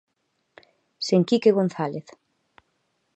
[1.07, 2.07] Sen Quique González.